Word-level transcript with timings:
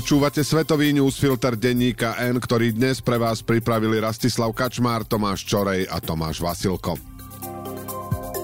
Počúvate 0.00 0.40
svetový 0.40 0.96
newsfilter 0.96 1.60
denníka 1.60 2.16
N, 2.24 2.40
ktorý 2.40 2.72
dnes 2.72 3.04
pre 3.04 3.20
vás 3.20 3.44
pripravili 3.44 4.00
Rastislav 4.00 4.48
Kačmár, 4.56 5.04
Tomáš 5.04 5.44
Čorej 5.44 5.84
a 5.92 6.00
Tomáš 6.00 6.40
Vasilko. 6.40 6.96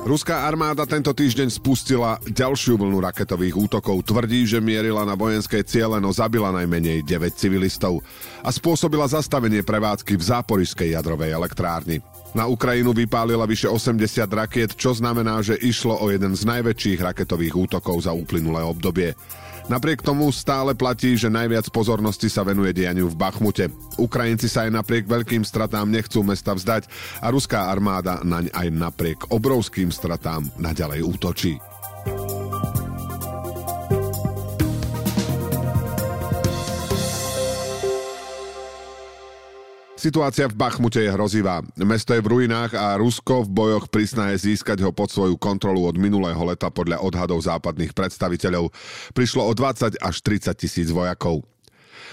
Ruská 0.05 0.45
armáda 0.45 0.85
tento 0.85 1.17
týždeň 1.17 1.49
spustila 1.49 2.21
ďalšiu 2.29 2.77
vlnu 2.77 3.01
raketových 3.01 3.57
útokov. 3.57 4.05
Tvrdí, 4.05 4.45
že 4.45 4.61
mierila 4.61 5.09
na 5.09 5.17
vojenské 5.17 5.65
ciele, 5.65 5.97
no 5.97 6.13
zabila 6.13 6.53
najmenej 6.53 7.01
9 7.09 7.33
civilistov 7.33 8.05
a 8.45 8.53
spôsobila 8.53 9.09
zastavenie 9.09 9.65
prevádzky 9.65 10.13
v 10.13 10.27
záporišskej 10.29 10.93
jadrovej 10.93 11.33
elektrárni. 11.41 12.05
Na 12.37 12.45
Ukrajinu 12.53 12.93
vypálila 12.93 13.49
vyše 13.49 13.73
80 13.73 14.29
rakiet, 14.29 14.77
čo 14.77 14.93
znamená, 14.93 15.41
že 15.41 15.57
išlo 15.57 16.05
o 16.05 16.13
jeden 16.13 16.37
z 16.37 16.45
najväčších 16.45 17.01
raketových 17.01 17.57
útokov 17.57 18.05
za 18.05 18.13
uplynulé 18.13 18.61
obdobie. 18.61 19.17
Napriek 19.67 19.99
tomu 19.99 20.31
stále 20.31 20.79
platí, 20.79 21.19
že 21.19 21.27
najviac 21.27 21.75
pozornosti 21.75 22.31
sa 22.31 22.47
venuje 22.47 22.71
dianiu 22.71 23.11
v 23.11 23.19
Bachmute. 23.19 23.67
Ukrajinci 23.99 24.47
sa 24.47 24.63
aj 24.63 24.79
napriek 24.79 25.11
veľkým 25.11 25.43
stratám 25.43 25.91
nechcú 25.91 26.23
mesta 26.23 26.55
vzdať 26.55 26.87
a 27.19 27.35
ruská 27.35 27.67
armáda 27.67 28.23
naň 28.23 28.47
aj 28.55 28.69
napriek 28.71 29.19
obrovským 29.35 29.91
stratám 29.91 30.47
naďalej 30.63 31.03
útočí. 31.03 31.76
Situácia 40.07 40.47
v 40.47 40.55
Bachmute 40.55 41.03
je 41.03 41.11
hrozivá. 41.11 41.67
Mesto 41.83 42.15
je 42.15 42.23
v 42.23 42.31
ruinách 42.31 42.79
a 42.79 42.95
Rusko 42.95 43.43
v 43.43 43.51
bojoch 43.51 43.91
pri 43.91 44.07
snahe 44.07 44.39
získať 44.39 44.87
ho 44.87 44.95
pod 44.95 45.11
svoju 45.11 45.35
kontrolu 45.35 45.83
od 45.83 45.99
minulého 45.99 46.39
leta 46.47 46.71
podľa 46.71 47.03
odhadov 47.03 47.43
západných 47.43 47.91
predstaviteľov 47.91 48.71
prišlo 49.19 49.43
o 49.43 49.51
20 49.51 49.99
až 49.99 50.17
30 50.23 50.55
tisíc 50.63 50.95
vojakov. 50.95 51.43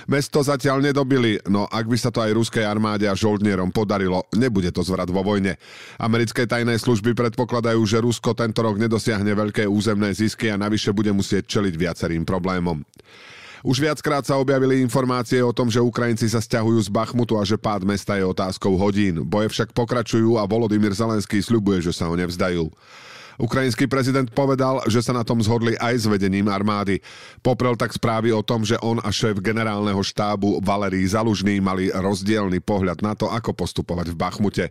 Mesto 0.09 0.41
zatiaľ 0.41 0.81
nedobili, 0.81 1.37
no 1.45 1.69
ak 1.69 1.85
by 1.85 1.93
sa 2.01 2.09
to 2.09 2.25
aj 2.25 2.33
ruskej 2.33 2.65
armáde 2.65 3.05
a 3.05 3.13
žoldnierom 3.13 3.69
podarilo, 3.69 4.25
nebude 4.33 4.73
to 4.73 4.81
zvrat 4.81 5.13
vo 5.13 5.21
vojne. 5.21 5.61
Americké 6.01 6.49
tajné 6.49 6.81
služby 6.81 7.13
predpokladajú, 7.13 7.77
že 7.85 8.01
Rusko 8.01 8.33
tento 8.33 8.65
rok 8.65 8.81
nedosiahne 8.81 9.37
veľké 9.37 9.69
územné 9.69 10.17
zisky 10.17 10.49
a 10.49 10.57
navyše 10.57 10.97
bude 10.97 11.13
musieť 11.13 11.45
čeliť 11.45 11.77
viacerým 11.77 12.25
problémom. 12.25 12.81
Už 13.63 13.79
viackrát 13.79 14.27
sa 14.27 14.35
objavili 14.35 14.83
informácie 14.83 15.39
o 15.39 15.55
tom, 15.55 15.71
že 15.71 15.79
Ukrajinci 15.79 16.27
sa 16.27 16.43
stiahujú 16.43 16.83
z 16.83 16.91
Bachmutu 16.91 17.39
a 17.39 17.47
že 17.47 17.55
pád 17.55 17.87
mesta 17.87 18.19
je 18.19 18.27
otázkou 18.27 18.75
hodín. 18.75 19.23
Boje 19.23 19.47
však 19.55 19.71
pokračujú 19.71 20.35
a 20.35 20.43
Volodymyr 20.43 20.91
Zelenský 20.91 21.39
sľubuje, 21.39 21.79
že 21.79 21.95
sa 21.95 22.11
ho 22.11 22.15
nevzdajú. 22.19 22.67
Ukrajinský 23.41 23.89
prezident 23.89 24.29
povedal, 24.29 24.83
že 24.85 25.01
sa 25.01 25.13
na 25.15 25.25
tom 25.25 25.41
zhodli 25.41 25.73
aj 25.79 26.03
s 26.03 26.05
vedením 26.05 26.49
armády. 26.49 27.01
Poprel 27.41 27.73
tak 27.73 27.93
správy 27.95 28.29
o 28.29 28.45
tom, 28.45 28.61
že 28.61 28.77
on 28.81 29.01
a 29.01 29.09
šéf 29.09 29.41
generálneho 29.41 29.99
štábu 30.01 30.61
Valerí 30.61 31.01
Zalužný 31.05 31.57
mali 31.57 31.89
rozdielny 31.89 32.61
pohľad 32.61 33.01
na 33.01 33.17
to, 33.17 33.29
ako 33.29 33.55
postupovať 33.57 34.13
v 34.13 34.19
Bachmute. 34.19 34.65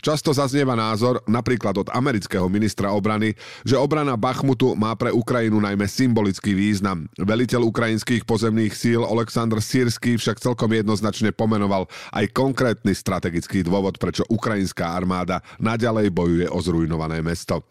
Často 0.00 0.32
zaznieva 0.32 0.78
názor, 0.78 1.20
napríklad 1.28 1.76
od 1.76 1.88
amerického 1.92 2.48
ministra 2.48 2.94
obrany, 2.94 3.36
že 3.66 3.76
obrana 3.76 4.16
Bachmutu 4.16 4.72
má 4.72 4.96
pre 4.96 5.12
Ukrajinu 5.12 5.60
najmä 5.60 5.84
symbolický 5.84 6.56
význam. 6.56 7.10
Veliteľ 7.20 7.68
ukrajinských 7.68 8.24
pozemných 8.24 8.72
síl 8.72 9.02
Oleksandr 9.04 9.60
Sírsky 9.60 10.16
však 10.16 10.40
celkom 10.40 10.72
jednoznačne 10.72 11.34
pomenoval 11.36 11.84
aj 12.16 12.32
konkrétny 12.32 12.96
strategický 12.96 13.60
dôvod, 13.60 14.00
prečo 14.00 14.24
ukrajinská 14.30 14.94
armáda 14.94 15.44
naďalej 15.60 16.08
bojuje 16.14 16.46
o 16.48 16.58
zrujnované 16.62 17.20
mesto. 17.20 17.66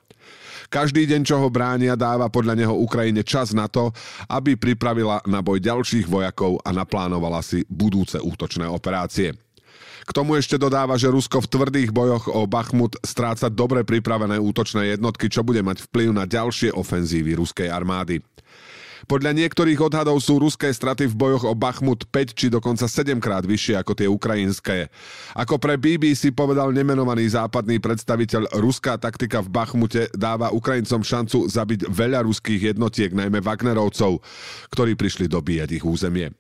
Každý 0.70 1.10
deň, 1.10 1.22
čo 1.26 1.42
ho 1.42 1.50
bránia, 1.50 1.98
dáva 1.98 2.30
podľa 2.30 2.54
neho 2.54 2.78
Ukrajine 2.78 3.26
čas 3.26 3.58
na 3.58 3.66
to, 3.66 3.90
aby 4.30 4.54
pripravila 4.54 5.26
na 5.26 5.42
boj 5.42 5.58
ďalších 5.58 6.06
vojakov 6.06 6.62
a 6.62 6.70
naplánovala 6.70 7.42
si 7.42 7.66
budúce 7.66 8.22
útočné 8.22 8.70
operácie. 8.70 9.34
K 10.06 10.12
tomu 10.14 10.38
ešte 10.38 10.62
dodáva, 10.62 10.94
že 10.98 11.10
Rusko 11.10 11.42
v 11.42 11.52
tvrdých 11.54 11.90
bojoch 11.90 12.30
o 12.30 12.46
Bachmut 12.46 12.98
stráca 13.02 13.50
dobre 13.50 13.82
pripravené 13.82 14.38
útočné 14.38 14.94
jednotky, 14.94 15.26
čo 15.26 15.42
bude 15.42 15.66
mať 15.66 15.90
vplyv 15.90 16.10
na 16.14 16.30
ďalšie 16.30 16.70
ofenzívy 16.74 17.34
ruskej 17.38 17.70
armády. 17.70 18.22
Podľa 19.06 19.32
niektorých 19.38 19.80
odhadov 19.80 20.20
sú 20.20 20.42
ruské 20.42 20.68
straty 20.74 21.08
v 21.08 21.16
bojoch 21.16 21.46
o 21.48 21.54
Bachmut 21.56 22.04
5 22.10 22.36
či 22.36 22.52
dokonca 22.52 22.90
7 22.90 23.22
krát 23.24 23.46
vyššie 23.48 23.80
ako 23.80 23.94
tie 23.96 24.08
ukrajinské. 24.10 24.92
Ako 25.38 25.62
pre 25.62 25.80
BBC 25.80 26.36
povedal 26.36 26.74
nemenovaný 26.76 27.32
západný 27.32 27.80
predstaviteľ, 27.80 28.60
ruská 28.60 29.00
taktika 29.00 29.40
v 29.40 29.54
Bachmute 29.54 30.12
dáva 30.12 30.52
Ukrajincom 30.52 31.06
šancu 31.06 31.48
zabiť 31.48 31.88
veľa 31.88 32.26
ruských 32.26 32.76
jednotiek, 32.76 33.16
najmä 33.16 33.40
Wagnerovcov, 33.40 34.20
ktorí 34.74 34.98
prišli 34.98 35.32
dobíjať 35.32 35.80
ich 35.80 35.86
územie. 35.86 36.34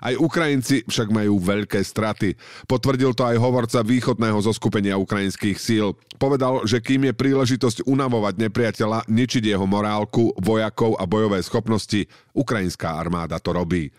Aj 0.00 0.14
Ukrajinci 0.16 0.86
však 0.88 1.12
majú 1.12 1.38
veľké 1.38 1.78
straty. 1.82 2.34
Potvrdil 2.66 3.12
to 3.14 3.28
aj 3.28 3.36
hovorca 3.38 3.84
východného 3.84 4.38
zoskupenia 4.42 4.98
ukrajinských 4.98 5.58
síl. 5.60 5.94
Povedal, 6.16 6.64
že 6.64 6.80
kým 6.80 7.10
je 7.10 7.14
príležitosť 7.14 7.86
unavovať 7.86 8.34
nepriateľa, 8.48 9.06
ničiť 9.06 9.54
jeho 9.54 9.66
morálku, 9.68 10.34
vojakov 10.40 10.96
a 10.98 11.04
bojové 11.04 11.42
schopnosti, 11.44 12.06
ukrajinská 12.34 12.96
armáda 12.96 13.38
to 13.38 13.54
robí. 13.54 13.92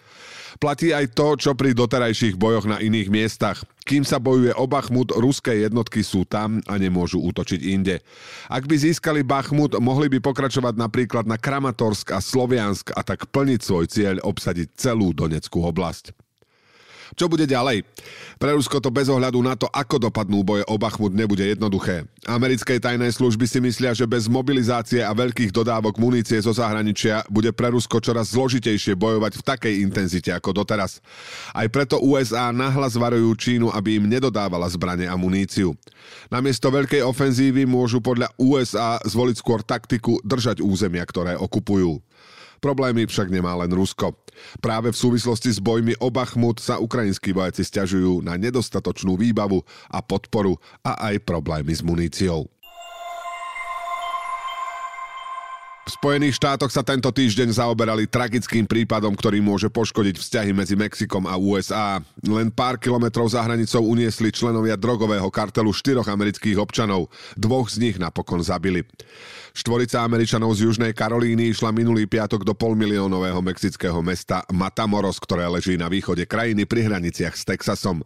Platí 0.58 0.96
aj 0.96 1.12
to, 1.14 1.36
čo 1.36 1.52
pri 1.54 1.76
doterajších 1.76 2.40
bojoch 2.40 2.66
na 2.66 2.80
iných 2.80 3.12
miestach. 3.12 3.62
Kým 3.86 4.02
sa 4.02 4.18
bojuje 4.18 4.50
o 4.58 4.66
Bachmut, 4.66 5.14
ruské 5.14 5.62
jednotky 5.62 6.02
sú 6.02 6.26
tam 6.26 6.58
a 6.66 6.82
nemôžu 6.82 7.22
útočiť 7.22 7.62
inde. 7.70 8.02
Ak 8.50 8.66
by 8.66 8.74
získali 8.74 9.22
Bachmut, 9.22 9.78
mohli 9.78 10.10
by 10.10 10.18
pokračovať 10.26 10.74
napríklad 10.74 11.30
na 11.30 11.38
Kramatorsk 11.38 12.10
a 12.16 12.18
Sloviansk 12.18 12.90
a 12.98 13.06
tak 13.06 13.30
plniť 13.30 13.62
svoj 13.62 13.86
cieľ 13.86 14.16
obsadiť 14.26 14.74
celú 14.74 15.14
Doneckú 15.14 15.62
oblasť. 15.62 16.25
Čo 17.14 17.30
bude 17.30 17.46
ďalej? 17.46 17.86
Pre 18.42 18.52
Rusko 18.58 18.82
to 18.82 18.90
bez 18.90 19.06
ohľadu 19.06 19.38
na 19.46 19.54
to, 19.54 19.70
ako 19.70 20.10
dopadnú 20.10 20.42
boje 20.42 20.66
o 20.66 20.76
Bachmut, 20.82 21.14
nebude 21.14 21.46
jednoduché. 21.46 22.10
Americké 22.26 22.82
tajné 22.82 23.14
služby 23.14 23.46
si 23.46 23.62
myslia, 23.62 23.94
že 23.94 24.10
bez 24.10 24.26
mobilizácie 24.26 25.06
a 25.06 25.14
veľkých 25.14 25.54
dodávok 25.54 26.02
munície 26.02 26.42
zo 26.42 26.50
zahraničia 26.50 27.22
bude 27.30 27.54
pre 27.54 27.70
Rusko 27.70 28.02
čoraz 28.02 28.34
zložitejšie 28.34 28.98
bojovať 28.98 29.38
v 29.38 29.46
takej 29.46 29.74
intenzite 29.86 30.34
ako 30.34 30.66
doteraz. 30.66 30.98
Aj 31.54 31.70
preto 31.70 32.02
USA 32.02 32.50
nahlas 32.50 32.98
varujú 32.98 33.38
Čínu, 33.38 33.70
aby 33.70 34.02
im 34.02 34.10
nedodávala 34.10 34.66
zbrane 34.66 35.06
a 35.06 35.14
muníciu. 35.14 35.78
Namiesto 36.34 36.74
veľkej 36.74 37.06
ofenzívy 37.06 37.70
môžu 37.70 38.02
podľa 38.02 38.34
USA 38.42 38.98
zvoliť 39.06 39.36
skôr 39.38 39.62
taktiku 39.62 40.18
držať 40.26 40.66
územia, 40.66 41.06
ktoré 41.06 41.38
okupujú. 41.38 42.02
Problémy 42.64 43.06
však 43.06 43.30
nemá 43.30 43.54
len 43.62 43.70
Rusko. 43.70 44.16
Práve 44.64 44.96
v 44.96 44.98
súvislosti 44.98 45.52
s 45.52 45.60
bojmi 45.60 46.00
o 46.00 46.08
Bachmut 46.10 46.64
sa 46.64 46.80
ukrajinskí 46.80 47.36
vojaci 47.36 47.68
stiažujú 47.68 48.24
na 48.24 48.40
nedostatočnú 48.40 49.20
výbavu 49.20 49.62
a 49.92 50.00
podporu 50.00 50.58
a 50.82 51.12
aj 51.12 51.22
problémy 51.28 51.74
s 51.76 51.84
muníciou. 51.84 52.55
Spojených 55.96 56.36
štátoch 56.36 56.68
sa 56.68 56.84
tento 56.84 57.08
týždeň 57.08 57.56
zaoberali 57.56 58.04
tragickým 58.04 58.68
prípadom, 58.68 59.16
ktorý 59.16 59.40
môže 59.40 59.72
poškodiť 59.72 60.20
vzťahy 60.20 60.52
medzi 60.52 60.76
Mexikom 60.76 61.24
a 61.24 61.40
USA. 61.40 62.04
Len 62.20 62.52
pár 62.52 62.76
kilometrov 62.76 63.32
za 63.32 63.40
hranicou 63.40 63.80
uniesli 63.80 64.28
členovia 64.28 64.76
drogového 64.76 65.32
kartelu 65.32 65.72
štyroch 65.72 66.12
amerických 66.12 66.60
občanov. 66.60 67.08
Dvoch 67.40 67.72
z 67.72 67.80
nich 67.80 67.96
napokon 67.96 68.44
zabili. 68.44 68.84
Štvorica 69.56 70.04
Američanov 70.04 70.52
z 70.60 70.68
Južnej 70.68 70.92
Karolíny 70.92 71.56
išla 71.56 71.72
minulý 71.72 72.12
piatok 72.12 72.44
do 72.44 72.52
polmiliónového 72.52 73.40
mexického 73.40 73.96
mesta 74.04 74.44
Matamoros, 74.52 75.16
ktoré 75.16 75.48
leží 75.48 75.80
na 75.80 75.88
východe 75.88 76.28
krajiny 76.28 76.68
pri 76.68 76.92
hraniciach 76.92 77.32
s 77.32 77.48
Texasom. 77.48 78.04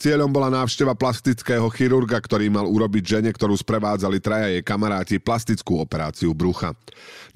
Cieľom 0.00 0.32
bola 0.32 0.48
návšteva 0.48 0.96
plastického 0.96 1.68
chirurga, 1.68 2.16
ktorý 2.16 2.48
mal 2.48 2.64
urobiť 2.64 3.20
žene, 3.20 3.28
ktorú 3.28 3.60
sprevádzali 3.60 4.24
traja 4.24 4.48
jej 4.56 4.64
kamaráti, 4.64 5.20
plastickú 5.20 5.84
operáciu 5.84 6.32
brucha. 6.32 6.72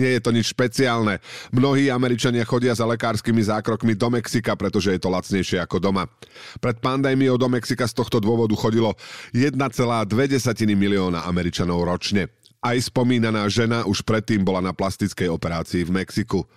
Nie 0.00 0.16
je 0.16 0.24
to 0.24 0.32
nič 0.32 0.56
špeciálne. 0.56 1.20
Mnohí 1.52 1.92
Američania 1.92 2.48
chodia 2.48 2.72
za 2.72 2.88
lekárskymi 2.88 3.44
zákrokmi 3.44 3.92
do 3.92 4.08
Mexika, 4.08 4.56
pretože 4.56 4.96
je 4.96 5.00
to 5.00 5.12
lacnejšie 5.12 5.60
ako 5.60 5.76
doma. 5.76 6.08
Pred 6.56 6.80
pandémiou 6.80 7.36
do 7.36 7.52
Mexika 7.52 7.84
z 7.84 8.00
tohto 8.00 8.16
dôvodu 8.16 8.56
chodilo 8.56 8.96
1,2 9.36 9.60
milióna 10.72 11.28
Američanov 11.28 11.84
ročne. 11.84 12.32
Aj 12.64 12.76
spomínaná 12.80 13.44
žena 13.52 13.84
už 13.84 14.00
predtým 14.00 14.40
bola 14.40 14.64
na 14.64 14.72
plastickej 14.72 15.28
operácii 15.28 15.84
v 15.84 16.00
Mexiku. 16.00 16.48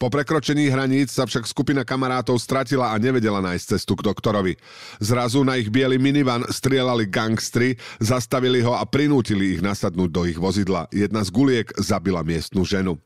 Po 0.00 0.08
prekročení 0.08 0.72
hraníc 0.72 1.12
sa 1.12 1.28
však 1.28 1.44
skupina 1.44 1.84
kamarátov 1.84 2.40
stratila 2.40 2.88
a 2.88 2.96
nevedela 2.96 3.44
nájsť 3.44 3.76
cestu 3.76 4.00
k 4.00 4.08
doktorovi. 4.08 4.56
Zrazu 4.96 5.44
na 5.44 5.60
ich 5.60 5.68
biely 5.68 6.00
minivan 6.00 6.40
strieľali 6.48 7.04
gangstri, 7.04 7.76
zastavili 8.00 8.64
ho 8.64 8.72
a 8.72 8.88
prinútili 8.88 9.52
ich 9.52 9.60
nasadnúť 9.60 10.08
do 10.08 10.24
ich 10.24 10.40
vozidla. 10.40 10.88
Jedna 10.88 11.20
z 11.20 11.28
guliek 11.28 11.68
zabila 11.76 12.24
miestnu 12.24 12.64
ženu. 12.64 12.96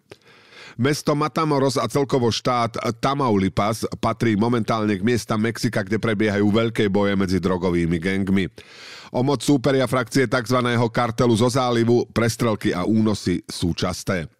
Mesto 0.79 1.19
Matamoros 1.19 1.75
a 1.83 1.91
celkovo 1.91 2.31
štát 2.31 2.79
Tamaulipas 3.03 3.83
patrí 3.99 4.39
momentálne 4.39 4.95
k 4.95 5.03
miesta 5.03 5.35
Mexika, 5.35 5.83
kde 5.83 5.99
prebiehajú 5.99 6.47
veľké 6.47 6.87
boje 6.95 7.19
medzi 7.19 7.43
drogovými 7.43 7.99
gangmi. 7.99 8.47
O 9.11 9.27
moc 9.27 9.43
súperia 9.43 9.91
frakcie 9.91 10.31
tzv. 10.31 10.63
kartelu 10.95 11.35
zo 11.35 11.51
zálivu, 11.51 12.07
prestrelky 12.15 12.71
a 12.71 12.87
únosy 12.87 13.43
sú 13.51 13.75
časté. 13.75 14.31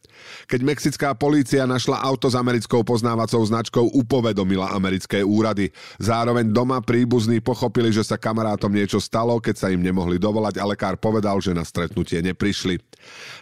Keď 0.45 0.61
mexická 0.61 1.09
polícia 1.17 1.65
našla 1.65 2.01
auto 2.01 2.29
s 2.29 2.37
americkou 2.37 2.85
poznávacou 2.85 3.41
značkou, 3.45 3.85
upovedomila 3.97 4.73
americké 4.73 5.25
úrady. 5.25 5.73
Zároveň 5.97 6.53
doma 6.53 6.81
príbuzní 6.85 7.41
pochopili, 7.41 7.91
že 7.95 8.05
sa 8.05 8.21
kamarátom 8.21 8.73
niečo 8.73 9.01
stalo, 9.01 9.41
keď 9.41 9.55
sa 9.57 9.69
im 9.73 9.81
nemohli 9.81 10.21
dovolať 10.21 10.61
a 10.61 10.69
lekár 10.69 11.01
povedal, 11.01 11.41
že 11.41 11.57
na 11.57 11.65
stretnutie 11.65 12.21
neprišli. 12.21 12.81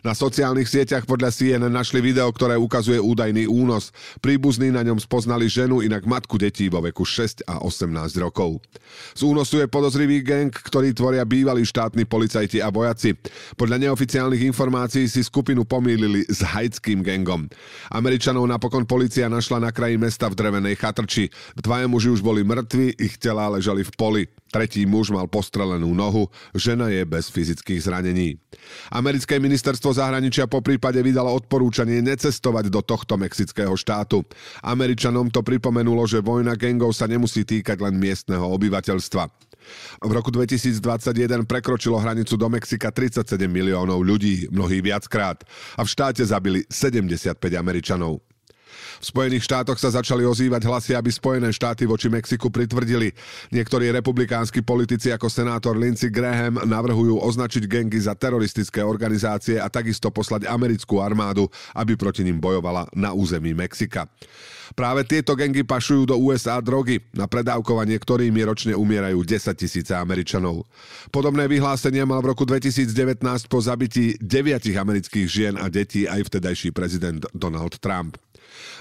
Na 0.03 0.15
sociálnych 0.15 0.67
sieťach 0.67 1.07
podľa 1.07 1.31
CNN 1.31 1.71
našli 1.71 2.03
video, 2.03 2.27
ktoré 2.35 2.59
ukazuje 2.59 2.99
údajný 2.99 3.47
únos. 3.47 3.95
Príbuzní 4.19 4.75
na 4.75 4.83
ňom 4.83 4.99
spoznali 4.99 5.47
ženu, 5.47 5.83
inak 5.83 6.03
matku 6.03 6.35
detí 6.39 6.67
vo 6.67 6.83
veku 6.83 7.07
6 7.07 7.47
a 7.47 7.63
18 7.63 8.19
rokov. 8.19 8.59
Z 9.15 9.23
únosu 9.23 9.63
je 9.63 9.71
podozrivý 9.71 10.27
gang, 10.27 10.51
ktorý 10.51 10.91
tvoria 10.91 11.23
bývalí 11.23 11.63
štátni 11.63 12.03
policajti 12.03 12.59
a 12.59 12.69
vojaci. 12.75 13.15
Podľa 13.55 13.89
neoficiálnych 13.89 14.43
informácií 14.51 15.07
si 15.07 15.23
skupinu 15.23 15.63
pomýlili 15.63 16.27
s 16.27 16.43
haitským 16.63 17.03
gangom. 17.03 17.51
Američanov 17.91 18.47
napokon 18.47 18.87
policia 18.87 19.27
našla 19.27 19.59
na 19.59 19.71
kraji 19.75 19.99
mesta 19.99 20.31
v 20.31 20.39
drevenej 20.39 20.79
chatrči. 20.79 21.35
Dvaja 21.59 21.91
muži 21.91 22.15
už 22.15 22.23
boli 22.23 22.47
mŕtvi, 22.47 22.95
ich 23.03 23.19
telá 23.19 23.51
ležali 23.51 23.83
v 23.83 23.93
poli. 23.99 24.23
Tretí 24.53 24.85
muž 24.87 25.11
mal 25.11 25.27
postrelenú 25.27 25.91
nohu, 25.97 26.29
žena 26.53 26.93
je 26.93 27.03
bez 27.09 27.33
fyzických 27.33 27.89
zranení. 27.89 28.37
Americké 28.93 29.41
ministerstvo 29.41 29.97
zahraničia 29.97 30.45
po 30.45 30.61
prípade 30.61 31.01
vydalo 31.01 31.33
odporúčanie 31.33 32.05
necestovať 32.05 32.69
do 32.69 32.85
tohto 32.85 33.17
mexického 33.17 33.73
štátu. 33.73 34.23
Američanom 34.61 35.33
to 35.33 35.41
pripomenulo, 35.41 36.05
že 36.05 36.21
vojna 36.21 36.55
gengov 36.61 36.93
sa 36.93 37.09
nemusí 37.09 37.49
týkať 37.49 37.81
len 37.81 37.97
miestneho 37.97 38.45
obyvateľstva. 38.45 39.52
V 40.03 40.11
roku 40.11 40.35
2021 40.35 41.45
prekročilo 41.45 42.01
hranicu 42.01 42.35
do 42.35 42.49
Mexika 42.49 42.91
37 42.91 43.39
miliónov 43.47 44.03
ľudí, 44.03 44.49
mnohí 44.51 44.81
viackrát, 44.81 45.45
a 45.77 45.85
v 45.85 45.89
štáte 45.89 46.25
zabili 46.25 46.65
75 46.67 47.37
Američanov. 47.55 48.32
V 49.01 49.05
Spojených 49.05 49.47
štátoch 49.47 49.79
sa 49.79 49.93
začali 49.93 50.25
ozývať 50.27 50.63
hlasy, 50.69 50.93
aby 50.97 51.11
Spojené 51.13 51.49
štáty 51.53 51.85
voči 51.85 52.09
Mexiku 52.09 52.49
pritvrdili. 52.49 53.13
Niektorí 53.53 53.91
republikánsky 53.93 54.65
politici 54.65 55.13
ako 55.13 55.29
senátor 55.29 55.75
Lindsey 55.79 56.09
Graham 56.09 56.63
navrhujú 56.65 57.21
označiť 57.21 57.65
gengy 57.69 58.01
za 58.03 58.17
teroristické 58.17 58.81
organizácie 58.81 59.59
a 59.61 59.71
takisto 59.71 60.09
poslať 60.09 60.49
americkú 60.49 60.99
armádu, 61.01 61.49
aby 61.77 61.95
proti 61.95 62.25
ním 62.27 62.41
bojovala 62.41 62.89
na 62.97 63.13
území 63.13 63.53
Mexika. 63.53 64.09
Práve 64.73 65.05
tieto 65.05 65.37
gengy 65.37 65.63
pašujú 65.69 66.09
do 66.09 66.17
USA 66.17 66.59
drogy, 66.65 67.05
na 67.13 67.29
predávkovanie 67.29 68.01
ktorými 68.01 68.41
ročne 68.41 68.73
umierajú 68.73 69.21
10 69.21 69.53
tisíce 69.53 69.93
Američanov. 69.93 70.65
Podobné 71.13 71.45
vyhlásenia 71.45 72.09
mal 72.09 72.25
v 72.25 72.33
roku 72.33 72.49
2019 72.49 73.21
po 73.53 73.61
zabití 73.61 74.17
deviatich 74.17 74.77
amerických 74.77 75.27
žien 75.29 75.55
a 75.61 75.69
detí 75.69 76.09
aj 76.09 76.25
vtedajší 76.25 76.73
prezident 76.73 77.21
Donald 77.37 77.77
Trump. 77.85 78.17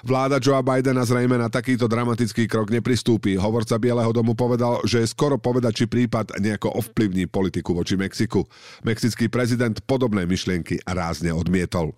Vláda 0.02 0.42
Joea 0.42 0.66
Bidena 0.66 1.06
zrejme 1.06 1.38
na 1.38 1.48
takýto 1.48 1.86
dramatický 1.86 2.50
krok 2.50 2.74
nepristúpi. 2.74 3.38
Hovorca 3.38 3.78
Bieleho 3.78 4.10
domu 4.12 4.34
povedal, 4.34 4.82
že 4.84 5.04
je 5.06 5.12
skoro 5.12 5.38
povedať, 5.38 5.84
či 5.84 5.86
prípad 5.86 6.42
nejako 6.42 6.74
ovplyvní 6.78 7.30
politiku 7.30 7.78
voči 7.78 7.96
Mexiku. 7.96 8.44
Mexický 8.82 9.30
prezident 9.30 9.78
podobné 9.86 10.26
myšlienky 10.26 10.82
rázne 10.86 11.32
odmietol. 11.32 11.94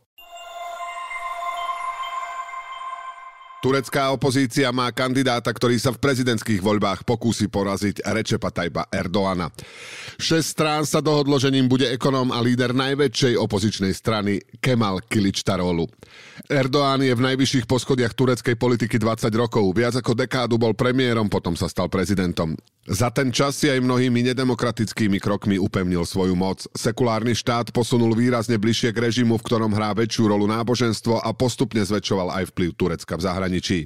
Turecká 3.64 4.12
opozícia 4.12 4.68
má 4.76 4.92
kandidáta, 4.92 5.48
ktorý 5.48 5.80
sa 5.80 5.96
v 5.96 6.04
prezidentských 6.04 6.60
voľbách 6.60 7.08
pokúsi 7.08 7.48
poraziť 7.48 8.04
Rečepa 8.04 8.52
Tajba 8.52 8.92
Erdoana. 8.92 9.48
Šesť 10.20 10.48
strán 10.52 10.84
sa 10.84 11.00
dohodlo, 11.00 11.40
že 11.40 11.48
ním 11.48 11.72
bude 11.72 11.88
ekonóm 11.88 12.36
a 12.36 12.44
líder 12.44 12.76
najväčšej 12.76 13.40
opozičnej 13.40 13.96
strany 13.96 14.44
Kemal 14.60 15.00
Kiličtarolu. 15.08 15.88
Erdoğan 16.52 17.08
je 17.08 17.16
v 17.16 17.24
najvyšších 17.24 17.64
poschodiach 17.64 18.12
tureckej 18.12 18.60
politiky 18.60 19.00
20 19.00 19.32
rokov. 19.40 19.64
Viac 19.72 19.96
ako 19.96 20.12
dekádu 20.12 20.60
bol 20.60 20.76
premiérom, 20.76 21.32
potom 21.32 21.56
sa 21.56 21.72
stal 21.72 21.88
prezidentom. 21.88 22.60
Za 22.84 23.08
ten 23.16 23.32
čas 23.32 23.56
si 23.56 23.72
aj 23.72 23.80
mnohými 23.80 24.28
nedemokratickými 24.36 25.16
krokmi 25.24 25.56
upevnil 25.56 26.04
svoju 26.04 26.36
moc. 26.36 26.68
Sekulárny 26.76 27.32
štát 27.32 27.72
posunul 27.72 28.12
výrazne 28.12 28.60
bližšie 28.60 28.92
k 28.92 29.08
režimu, 29.08 29.40
v 29.40 29.46
ktorom 29.48 29.72
hrá 29.72 29.96
väčšiu 29.96 30.28
rolu 30.28 30.52
náboženstvo 30.52 31.24
a 31.24 31.32
postupne 31.32 31.80
zväčšoval 31.80 32.44
aj 32.44 32.52
vplyv 32.52 32.70
Turecka 32.76 33.16
v 33.16 33.24
zahraničí. 33.24 33.80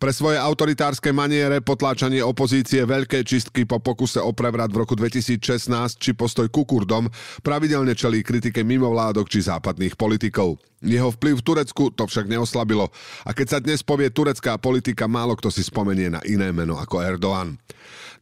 Pre 0.00 0.10
svoje 0.10 0.40
autoritárske 0.40 1.12
maniere, 1.12 1.60
potláčanie 1.60 2.24
opozície, 2.24 2.82
veľké 2.88 3.22
čistky 3.28 3.68
po 3.68 3.76
pokuse 3.78 4.18
o 4.24 4.32
prevrat 4.32 4.72
v 4.72 4.82
roku 4.82 4.96
2016 4.96 6.00
či 6.00 6.16
postoj 6.16 6.48
ku 6.48 6.64
Kurdom 6.64 7.12
pravidelne 7.44 7.92
čelí 7.92 8.24
kritike 8.24 8.64
mimovládok 8.64 9.28
či 9.28 9.44
západných 9.44 10.00
politikov. 10.00 10.56
Jeho 10.84 11.08
vplyv 11.10 11.40
v 11.40 11.46
Turecku 11.48 11.84
to 11.90 12.04
však 12.04 12.28
neoslabilo 12.28 12.92
a 13.24 13.30
keď 13.32 13.46
sa 13.48 13.58
dnes 13.58 13.80
povie 13.80 14.12
turecká 14.12 14.60
politika, 14.60 15.08
málo 15.08 15.32
kto 15.34 15.48
si 15.48 15.64
spomenie 15.64 16.12
na 16.12 16.20
iné 16.28 16.52
meno 16.52 16.76
ako 16.76 17.00
Erdoğan. 17.00 17.56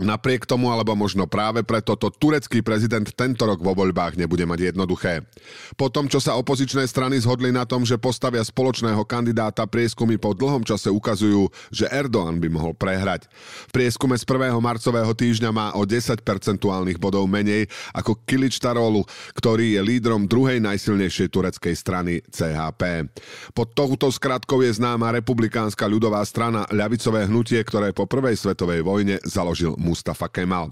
Napriek 0.01 0.49
tomu, 0.49 0.73
alebo 0.73 0.97
možno 0.97 1.29
práve 1.29 1.63
preto, 1.63 1.95
to 1.95 2.11
turecký 2.11 2.65
prezident 2.65 3.07
tento 3.13 3.45
rok 3.45 3.61
vo 3.61 3.77
voľbách 3.77 4.17
nebude 4.17 4.43
mať 4.49 4.73
jednoduché. 4.73 5.23
Po 5.77 5.93
tom, 5.93 6.09
čo 6.09 6.19
sa 6.19 6.35
opozičné 6.41 6.89
strany 6.89 7.21
zhodli 7.21 7.53
na 7.53 7.69
tom, 7.69 7.85
že 7.87 8.01
postavia 8.01 8.43
spoločného 8.43 9.05
kandidáta, 9.05 9.69
prieskumy 9.69 10.17
po 10.17 10.33
dlhom 10.33 10.65
čase 10.65 10.89
ukazujú, 10.89 11.47
že 11.71 11.87
Erdoğan 11.93 12.41
by 12.41 12.49
mohol 12.51 12.73
prehrať. 12.75 13.29
V 13.71 13.73
prieskume 13.79 14.17
z 14.17 14.25
1. 14.27 14.57
marcového 14.59 15.13
týždňa 15.13 15.51
má 15.53 15.67
o 15.77 15.85
10 15.87 16.25
percentuálnych 16.25 16.99
bodov 16.99 17.29
menej 17.29 17.69
ako 17.95 18.19
Kilič 18.27 18.59
Tarolu, 18.59 19.05
ktorý 19.37 19.79
je 19.79 19.81
lídrom 19.85 20.27
druhej 20.27 20.59
najsilnejšej 20.59 21.29
tureckej 21.31 21.75
strany 21.77 22.25
CHP. 22.33 22.52
Pod 23.53 23.69
touto 23.73 24.09
skratkou 24.13 24.63
je 24.63 24.77
známa 24.77 25.13
republikánska 25.13 25.89
ľudová 25.89 26.23
strana, 26.23 26.69
ľavicové 26.71 27.27
hnutie, 27.27 27.59
ktoré 27.65 27.91
po 27.91 28.05
prvej 28.07 28.37
svetovej 28.39 28.85
vojne 28.85 29.17
založil 29.27 29.75
Mustafa 29.81 30.29
Kemal. 30.29 30.71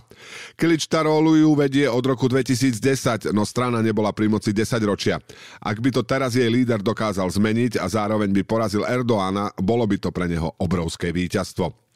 Kilič 0.55 0.87
Tarolu 0.87 1.41
ju 1.41 1.51
vedie 1.57 1.89
od 1.89 2.05
roku 2.05 2.29
2010, 2.29 3.33
no 3.33 3.43
strana 3.49 3.81
nebola 3.81 4.13
pri 4.13 4.29
moci 4.29 4.53
10 4.53 4.81
ročia. 4.85 5.19
Ak 5.61 5.81
by 5.81 5.91
to 5.91 6.03
teraz 6.05 6.37
jej 6.37 6.49
líder 6.49 6.85
dokázal 6.85 7.29
zmeniť 7.33 7.81
a 7.81 7.87
zároveň 7.89 8.31
by 8.31 8.43
porazil 8.45 8.85
Erdoána, 8.85 9.53
bolo 9.59 9.85
by 9.89 9.97
to 9.97 10.11
pre 10.13 10.29
neho 10.29 10.53
obrovské 10.61 11.11
víťazstvo. 11.11 11.91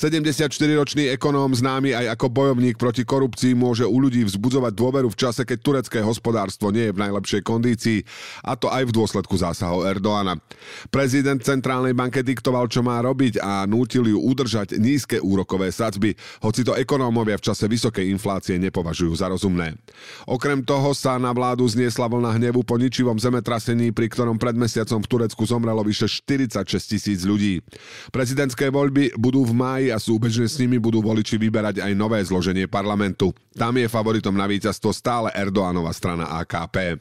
74-ročný 0.00 1.12
ekonóm 1.12 1.52
známy 1.52 1.92
aj 1.92 2.16
ako 2.16 2.32
bojovník 2.32 2.80
proti 2.80 3.04
korupcii 3.04 3.52
môže 3.52 3.84
u 3.84 4.00
ľudí 4.00 4.24
vzbudzovať 4.24 4.72
dôveru 4.72 5.12
v 5.12 5.20
čase, 5.20 5.44
keď 5.44 5.58
turecké 5.60 6.00
hospodárstvo 6.00 6.72
nie 6.72 6.88
je 6.88 6.96
v 6.96 7.02
najlepšej 7.04 7.44
kondícii, 7.44 8.00
a 8.40 8.56
to 8.56 8.72
aj 8.72 8.88
v 8.88 8.96
dôsledku 8.96 9.36
zásahov 9.36 9.84
Erdoána. 9.84 10.40
Prezident 10.88 11.44
Centrálnej 11.44 11.92
banke 11.92 12.24
diktoval, 12.24 12.72
čo 12.72 12.80
má 12.80 12.96
robiť 13.04 13.44
a 13.44 13.68
nútil 13.68 14.08
ju 14.08 14.16
udržať 14.16 14.80
nízke 14.80 15.20
úrokové 15.20 15.68
sadzby, 15.68 16.16
hoci 16.40 16.64
to 16.64 16.72
ekonómovia 16.80 17.36
v 17.36 17.52
čase 17.52 17.68
vysokej 17.68 18.08
inflácie 18.08 18.56
nepovažujú 18.56 19.12
za 19.12 19.28
rozumné. 19.28 19.76
Okrem 20.24 20.64
toho 20.64 20.96
sa 20.96 21.20
na 21.20 21.28
vládu 21.36 21.68
zniesla 21.68 22.08
vlna 22.08 22.40
hnevu 22.40 22.64
po 22.64 22.80
ničivom 22.80 23.20
zemetrasení, 23.20 23.92
pri 23.92 24.08
ktorom 24.08 24.40
pred 24.40 24.56
mesiacom 24.56 25.04
v 25.04 25.10
Turecku 25.12 25.44
zomrelo 25.44 25.84
vyše 25.84 26.08
46 26.08 26.56
tisíc 26.88 27.20
ľudí. 27.28 27.60
Prezidentské 28.08 28.72
voľby 28.72 29.12
budú 29.20 29.44
v 29.44 29.52
máji 29.52 29.89
a 29.90 29.98
súbežne 30.02 30.46
s 30.46 30.58
nimi 30.58 30.78
budú 30.78 31.04
voliči 31.04 31.36
vyberať 31.36 31.84
aj 31.84 31.92
nové 31.94 32.22
zloženie 32.22 32.66
parlamentu. 32.70 33.34
Tam 33.54 33.74
je 33.76 33.90
favoritom 33.90 34.32
na 34.32 34.46
víťazstvo 34.46 34.90
stále 34.94 35.28
Erdoánova 35.34 35.90
strana 35.92 36.40
AKP. 36.42 36.98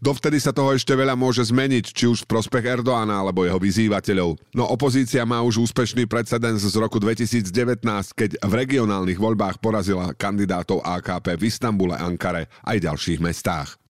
Dovtedy 0.00 0.40
sa 0.40 0.56
toho 0.56 0.72
ešte 0.72 0.96
veľa 0.96 1.12
môže 1.12 1.44
zmeniť, 1.44 1.84
či 1.92 2.08
už 2.08 2.24
v 2.24 2.30
prospech 2.30 2.80
Erdoána 2.80 3.20
alebo 3.20 3.44
jeho 3.44 3.60
vyzývateľov. 3.60 4.40
No 4.56 4.64
opozícia 4.64 5.28
má 5.28 5.44
už 5.44 5.68
úspešný 5.68 6.08
precedens 6.08 6.64
z 6.64 6.76
roku 6.80 6.96
2019, 6.96 7.52
keď 8.16 8.30
v 8.40 8.52
regionálnych 8.52 9.20
voľbách 9.20 9.60
porazila 9.60 10.16
kandidátov 10.16 10.80
AKP 10.80 11.36
v 11.36 11.42
Istambule, 11.52 11.94
Ankare 12.00 12.48
aj 12.64 12.80
ďalších 12.80 13.20
mestách. 13.20 13.81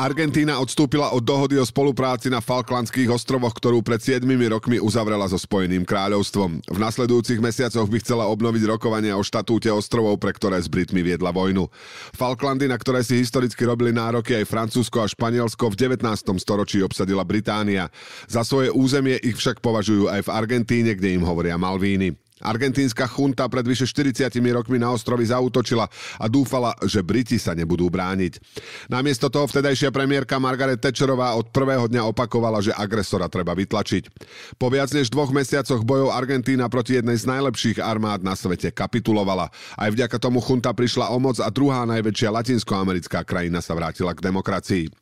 Argentína 0.00 0.56
odstúpila 0.64 1.12
od 1.12 1.20
dohody 1.20 1.60
o 1.60 1.64
spolupráci 1.68 2.32
na 2.32 2.40
Falklandských 2.40 3.12
ostrovoch, 3.12 3.52
ktorú 3.52 3.84
pred 3.84 4.00
7 4.00 4.24
rokmi 4.48 4.80
uzavrela 4.80 5.28
so 5.28 5.36
Spojeným 5.36 5.84
kráľovstvom. 5.84 6.64
V 6.72 6.78
nasledujúcich 6.80 7.36
mesiacoch 7.36 7.84
by 7.84 8.00
chcela 8.00 8.24
obnoviť 8.32 8.64
rokovania 8.64 9.20
o 9.20 9.20
štatúte 9.20 9.68
ostrovov, 9.68 10.16
pre 10.16 10.32
ktoré 10.32 10.56
s 10.56 10.72
Britmi 10.72 11.04
viedla 11.04 11.36
vojnu. 11.36 11.68
Falklandy, 12.16 12.64
na 12.64 12.80
ktoré 12.80 13.04
si 13.04 13.20
historicky 13.20 13.68
robili 13.68 13.92
nároky 13.92 14.40
aj 14.40 14.48
Francúzsko 14.48 15.04
a 15.04 15.10
Španielsko, 15.12 15.68
v 15.68 15.92
19. 15.92 16.00
storočí 16.40 16.80
obsadila 16.80 17.20
Británia. 17.20 17.92
Za 18.24 18.40
svoje 18.40 18.72
územie 18.72 19.20
ich 19.20 19.36
však 19.36 19.60
považujú 19.60 20.08
aj 20.08 20.24
v 20.24 20.32
Argentíne, 20.32 20.96
kde 20.96 21.12
im 21.12 21.28
hovoria 21.28 21.60
Malvíny. 21.60 22.16
Argentínska 22.40 23.04
chunta 23.06 23.46
pred 23.46 23.64
vyše 23.64 23.84
40 23.84 24.32
rokmi 24.52 24.80
na 24.80 24.92
ostrovy 24.92 25.28
zautočila 25.28 25.86
a 26.16 26.26
dúfala, 26.26 26.72
že 26.84 27.04
Briti 27.04 27.36
sa 27.36 27.52
nebudú 27.52 27.88
brániť. 27.92 28.40
Namiesto 28.88 29.28
toho 29.28 29.46
vtedajšia 29.46 29.92
premiérka 29.92 30.40
Margaret 30.40 30.80
Thatcherová 30.80 31.36
od 31.36 31.52
prvého 31.52 31.86
dňa 31.88 32.08
opakovala, 32.08 32.64
že 32.64 32.76
agresora 32.76 33.28
treba 33.28 33.52
vytlačiť. 33.52 34.08
Po 34.56 34.72
viac 34.72 34.92
než 34.92 35.12
dvoch 35.12 35.32
mesiacoch 35.32 35.84
bojov 35.84 36.12
Argentína 36.12 36.68
proti 36.72 36.96
jednej 36.98 37.16
z 37.16 37.28
najlepších 37.28 37.78
armád 37.80 38.24
na 38.24 38.36
svete 38.36 38.72
kapitulovala. 38.72 39.52
Aj 39.76 39.88
vďaka 39.92 40.16
tomu 40.16 40.40
chunta 40.40 40.72
prišla 40.72 41.12
o 41.12 41.18
moc 41.20 41.36
a 41.40 41.48
druhá 41.52 41.84
najväčšia 41.88 42.28
latinskoamerická 42.32 43.24
krajina 43.24 43.60
sa 43.60 43.76
vrátila 43.76 44.16
k 44.16 44.24
demokracii. 44.24 44.99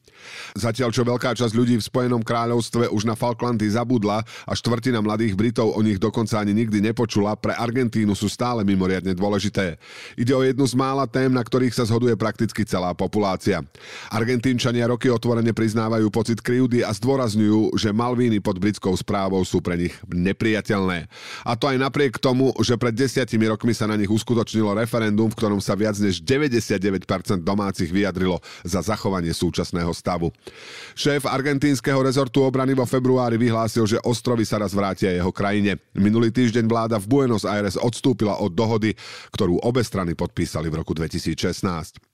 Zatiaľ 0.56 0.90
čo 0.90 1.02
veľká 1.06 1.37
časť 1.37 1.54
ľudí 1.54 1.78
v 1.78 1.87
Spojenom 1.87 2.22
kráľovstve 2.25 2.90
už 2.90 3.06
na 3.06 3.14
Falklandy 3.14 3.68
zabudla 3.68 4.25
a 4.48 4.52
štvrtina 4.52 4.98
mladých 5.04 5.38
Britov 5.38 5.76
o 5.76 5.80
nich 5.84 6.00
dokonca 6.00 6.40
ani 6.40 6.56
nikdy 6.56 6.82
nepočula, 6.82 7.37
pre 7.38 7.54
Argentínu 7.54 8.16
sú 8.16 8.26
stále 8.26 8.64
mimoriadne 8.66 9.14
dôležité. 9.14 9.78
Ide 10.18 10.32
o 10.34 10.42
jednu 10.42 10.64
z 10.66 10.75
mála 10.75 11.04
tém, 11.06 11.30
na 11.30 11.44
ktorých 11.44 11.75
sa 11.76 11.84
zhoduje 11.84 12.18
prakticky 12.18 12.64
celá 12.64 12.92
populácia. 12.96 13.62
Argentínčania 14.10 14.88
roky 14.88 15.12
otvorene 15.12 15.54
priznávajú 15.54 16.08
pocit 16.10 16.42
krivdy 16.42 16.82
a 16.82 16.90
zdôrazňujú, 16.90 17.78
že 17.78 17.94
Malvíny 17.94 18.42
pod 18.42 18.58
britskou 18.58 18.94
správou 18.98 19.44
sú 19.44 19.62
pre 19.62 19.78
nich 19.78 19.94
nepriateľné. 20.10 21.06
A 21.44 21.52
to 21.54 21.70
aj 21.70 21.78
napriek 21.78 22.18
tomu, 22.18 22.50
že 22.64 22.75
pred 22.80 22.96
desiatimi 22.96 23.46
rokmi 23.46 23.76
sa 23.76 23.87
na 23.87 23.94
nich 23.94 24.10
uskutočnilo 24.10 24.75
referendum, 24.75 25.30
v 25.30 25.38
ktorom 25.38 25.60
sa 25.62 25.78
viac 25.78 25.94
než 26.00 26.25
99% 26.25 27.04
domácich 27.46 27.92
vyjadrilo 27.92 28.42
za 28.66 28.82
zachovanie 28.82 29.30
súčasného 29.30 29.92
stavu 29.92 30.07
stavu. 30.08 30.32
Šéf 30.96 31.28
argentínskeho 31.28 32.00
rezortu 32.00 32.40
obrany 32.40 32.72
vo 32.72 32.88
februári 32.88 33.36
vyhlásil, 33.36 33.84
že 33.84 34.00
ostrovy 34.08 34.48
sa 34.48 34.56
raz 34.56 34.72
vrátia 34.72 35.12
jeho 35.12 35.28
krajine. 35.28 35.76
Minulý 35.92 36.32
týždeň 36.32 36.64
vláda 36.64 36.96
v 36.96 37.06
Buenos 37.12 37.44
Aires 37.44 37.76
odstúpila 37.76 38.40
od 38.40 38.56
dohody, 38.56 38.96
ktorú 39.36 39.60
obe 39.60 39.84
strany 39.84 40.16
podpísali 40.16 40.72
v 40.72 40.80
roku 40.80 40.96
2016. 40.96 42.07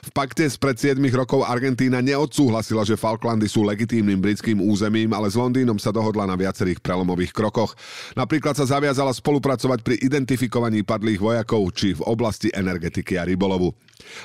V 0.00 0.10
pakte 0.14 0.46
spred 0.48 0.76
7 0.76 1.00
rokov 1.12 1.44
Argentína 1.44 2.00
neodsúhlasila, 2.00 2.84
že 2.84 2.98
Falklandy 2.98 3.46
sú 3.46 3.64
legitímnym 3.64 4.20
britským 4.20 4.60
územím, 4.60 5.12
ale 5.12 5.28
s 5.28 5.36
Londýnom 5.36 5.76
sa 5.76 5.92
dohodla 5.92 6.24
na 6.24 6.36
viacerých 6.36 6.80
prelomových 6.80 7.32
krokoch. 7.36 7.76
Napríklad 8.16 8.56
sa 8.56 8.68
zaviazala 8.68 9.12
spolupracovať 9.14 9.84
pri 9.84 9.96
identifikovaní 10.00 10.82
padlých 10.82 11.20
vojakov 11.20 11.62
či 11.76 11.94
v 11.94 12.04
oblasti 12.04 12.48
energetiky 12.50 13.20
a 13.20 13.28
rybolovu. 13.28 13.76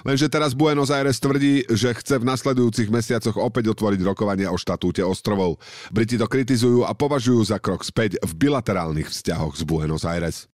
Lenže 0.08 0.32
teraz 0.32 0.56
Buenos 0.56 0.90
Aires 0.90 1.20
tvrdí, 1.20 1.68
že 1.68 1.92
chce 1.92 2.24
v 2.24 2.28
nasledujúcich 2.28 2.88
mesiacoch 2.88 3.36
opäť 3.36 3.76
otvoriť 3.76 4.02
rokovania 4.08 4.50
o 4.50 4.58
štatúte 4.58 5.04
ostrovov. 5.04 5.60
Briti 5.92 6.16
to 6.16 6.32
kritizujú 6.32 6.88
a 6.88 6.96
považujú 6.96 7.52
za 7.52 7.60
krok 7.60 7.84
späť 7.84 8.16
v 8.24 8.32
bilaterálnych 8.48 9.12
vzťahoch 9.12 9.60
s 9.60 9.68
Buenos 9.68 10.08
Aires. 10.08 10.48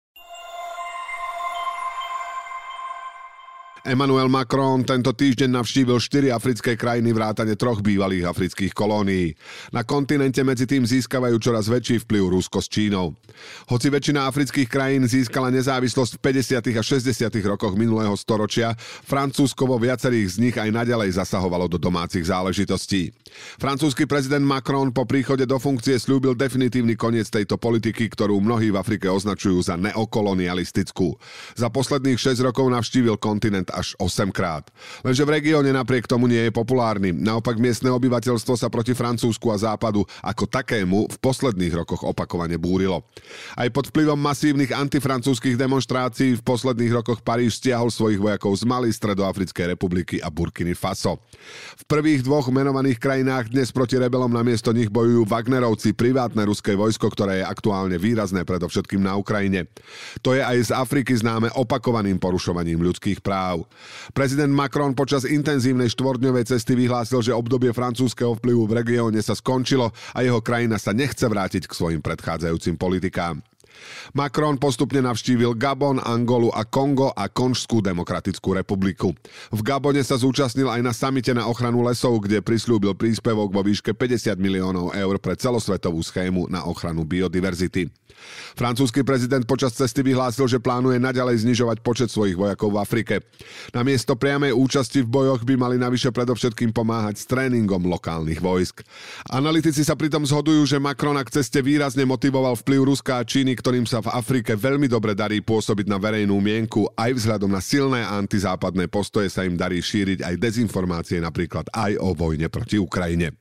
Emmanuel 3.81 4.29
Macron 4.29 4.85
tento 4.85 5.09
týždeň 5.09 5.57
navštívil 5.57 5.97
štyri 5.97 6.29
africké 6.29 6.77
krajiny 6.77 7.17
vrátane 7.17 7.57
troch 7.57 7.81
bývalých 7.81 8.29
afrických 8.29 8.77
kolónií. 8.77 9.33
Na 9.73 9.81
kontinente 9.81 10.45
medzi 10.45 10.69
tým 10.69 10.85
získavajú 10.85 11.41
čoraz 11.41 11.65
väčší 11.65 12.05
vplyv 12.05 12.29
Rusko 12.29 12.61
s 12.61 12.69
Čínou. 12.69 13.17
Hoci 13.73 13.89
väčšina 13.89 14.29
afrických 14.29 14.69
krajín 14.69 15.09
získala 15.09 15.49
nezávislosť 15.49 16.21
v 16.21 16.21
50. 16.21 16.77
a 16.77 16.83
60. 16.85 17.33
rokoch 17.41 17.73
minulého 17.73 18.13
storočia, 18.13 18.77
Francúzsko 19.09 19.65
vo 19.65 19.81
viacerých 19.81 20.29
z 20.29 20.37
nich 20.37 20.55
aj 20.61 20.69
naďalej 20.69 21.17
zasahovalo 21.17 21.65
do 21.65 21.81
domácich 21.81 22.29
záležitostí. 22.29 23.09
Francúzsky 23.59 24.05
prezident 24.05 24.43
Macron 24.43 24.91
po 24.91 25.07
príchode 25.07 25.47
do 25.47 25.57
funkcie 25.57 25.97
slúbil 25.97 26.35
definitívny 26.37 26.95
koniec 26.95 27.27
tejto 27.31 27.55
politiky, 27.55 28.11
ktorú 28.11 28.39
mnohí 28.43 28.71
v 28.71 28.79
Afrike 28.79 29.07
označujú 29.07 29.63
za 29.63 29.75
neokolonialistickú. 29.79 31.15
Za 31.55 31.71
posledných 31.71 32.19
6 32.19 32.43
rokov 32.43 32.67
navštívil 32.71 33.15
kontinent 33.17 33.71
až 33.71 33.95
8 33.99 34.29
krát. 34.35 34.67
Lenže 35.01 35.23
v 35.23 35.41
regióne 35.41 35.71
napriek 35.71 36.07
tomu 36.07 36.27
nie 36.27 36.47
je 36.47 36.51
populárny. 36.51 37.15
Naopak 37.15 37.57
miestne 37.57 37.91
obyvateľstvo 37.91 38.53
sa 38.55 38.67
proti 38.67 38.91
Francúzsku 38.95 39.47
a 39.51 39.57
Západu 39.57 40.03
ako 40.21 40.45
takému 40.47 41.07
v 41.07 41.17
posledných 41.19 41.73
rokoch 41.83 42.03
opakovane 42.03 42.55
búrilo. 42.59 43.07
Aj 43.55 43.67
pod 43.71 43.89
vplyvom 43.89 44.19
masívnych 44.19 44.75
antifrancúzskych 44.75 45.55
demonstrácií 45.55 46.37
v 46.39 46.45
posledných 46.45 47.01
rokoch 47.01 47.19
Paríž 47.23 47.59
stiahol 47.61 47.93
svojich 47.93 48.19
vojakov 48.19 48.53
z 48.57 48.63
Mali, 48.67 48.89
Stredoafrickej 48.91 49.75
republiky 49.77 50.15
a 50.19 50.29
Burkiny 50.33 50.73
Faso. 50.75 51.21
V 51.77 51.83
prvých 51.87 52.25
dvoch 52.25 52.49
menovaných 52.51 52.99
krajinách 53.21 53.53
dnes 53.53 53.69
proti 53.69 54.01
rebelom 54.01 54.33
na 54.33 54.41
miesto 54.41 54.73
nich 54.73 54.89
bojujú 54.89 55.29
Wagnerovci, 55.29 55.93
privátne 55.93 56.41
ruské 56.41 56.73
vojsko, 56.73 57.05
ktoré 57.13 57.45
je 57.45 57.45
aktuálne 57.45 57.93
výrazné 58.01 58.41
predovšetkým 58.41 58.97
na 58.97 59.13
Ukrajine. 59.13 59.69
To 60.25 60.33
je 60.33 60.41
aj 60.41 60.57
z 60.57 60.71
Afriky 60.73 61.13
známe 61.13 61.53
opakovaným 61.53 62.17
porušovaním 62.17 62.81
ľudských 62.81 63.21
práv. 63.21 63.69
Prezident 64.17 64.49
Macron 64.49 64.97
počas 64.97 65.29
intenzívnej 65.29 65.93
štvordňovej 65.93 66.49
cesty 66.49 66.73
vyhlásil, 66.73 67.21
že 67.21 67.37
obdobie 67.37 67.69
francúzského 67.77 68.33
vplyvu 68.41 68.65
v 68.65 68.81
regióne 68.81 69.21
sa 69.21 69.37
skončilo 69.37 69.93
a 70.17 70.25
jeho 70.25 70.41
krajina 70.41 70.81
sa 70.81 70.89
nechce 70.89 71.29
vrátiť 71.29 71.69
k 71.69 71.77
svojim 71.77 72.01
predchádzajúcim 72.01 72.73
politikám. 72.73 73.37
Macron 74.17 74.57
postupne 74.57 75.03
navštívil 75.03 75.55
Gabon, 75.55 76.01
Angolu 76.01 76.51
a 76.51 76.67
Kongo 76.67 77.13
a 77.13 77.27
Konžskú 77.27 77.79
demokratickú 77.79 78.57
republiku. 78.57 79.13
V 79.49 79.61
Gabone 79.63 80.01
sa 80.01 80.17
zúčastnil 80.17 80.67
aj 80.67 80.81
na 80.83 80.93
samite 80.93 81.31
na 81.31 81.47
ochranu 81.47 81.85
lesov, 81.85 82.17
kde 82.23 82.43
prislúbil 82.43 82.97
príspevok 82.97 83.49
vo 83.53 83.61
výške 83.63 83.93
50 83.95 84.37
miliónov 84.37 84.93
eur 84.93 85.15
pre 85.17 85.37
celosvetovú 85.37 86.01
schému 86.03 86.49
na 86.51 86.65
ochranu 86.65 87.07
biodiverzity. 87.07 87.89
Francúzsky 88.53 89.01
prezident 89.01 89.43
počas 89.47 89.73
cesty 89.73 90.05
vyhlásil, 90.05 90.45
že 90.45 90.61
plánuje 90.61 91.01
naďalej 91.01 91.47
znižovať 91.47 91.77
počet 91.81 92.09
svojich 92.11 92.37
vojakov 92.37 92.75
v 92.75 92.81
Afrike. 92.81 93.15
Namiesto 93.73 94.13
priamej 94.13 94.53
účasti 94.53 95.01
v 95.01 95.09
bojoch 95.09 95.41
by 95.41 95.55
mali 95.57 95.75
navyše 95.81 96.13
predovšetkým 96.13 96.75
pomáhať 96.75 97.23
s 97.23 97.25
tréningom 97.25 97.81
lokálnych 97.87 98.43
vojsk. 98.43 98.85
Analytici 99.31 99.81
sa 99.81 99.97
pritom 99.97 100.27
zhodujú, 100.27 100.63
že 100.67 100.77
Macron 100.77 101.17
k 101.21 101.41
ceste 101.41 101.59
výrazne 101.59 102.05
motivoval 102.07 102.55
vplyv 102.59 102.81
Ruska 102.87 103.19
a 103.19 103.27
Číny, 103.27 103.57
ktorým 103.71 103.87
sa 103.87 104.03
v 104.03 104.11
Afrike 104.11 104.51
veľmi 104.59 104.91
dobre 104.91 105.15
darí 105.15 105.39
pôsobiť 105.39 105.87
na 105.87 105.95
verejnú 105.95 106.35
mienku, 106.43 106.91
aj 106.91 107.23
vzhľadom 107.23 107.55
na 107.55 107.63
silné 107.63 108.03
antizápadné 108.03 108.91
postoje 108.91 109.31
sa 109.31 109.47
im 109.47 109.55
darí 109.55 109.79
šíriť 109.79 110.27
aj 110.27 110.35
dezinformácie 110.35 111.23
napríklad 111.23 111.71
aj 111.71 111.95
o 112.03 112.11
vojne 112.11 112.51
proti 112.51 112.75
Ukrajine. 112.75 113.31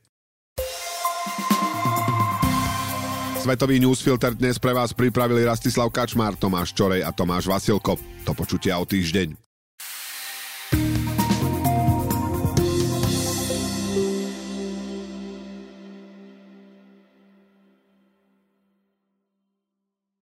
Svetový 3.43 3.83
newsfilter 3.83 4.31
dnes 4.39 4.55
pre 4.55 4.71
vás 4.71 4.95
pripravili 4.95 5.43
Rastislav 5.43 5.91
Kačmár, 5.91 6.39
Tomáš 6.39 6.71
Čorej 6.79 7.03
a 7.03 7.11
Tomáš 7.11 7.51
Vasilko. 7.51 7.99
To 8.23 8.31
počutia 8.31 8.79
o 8.79 8.87
týždeň. 8.87 9.50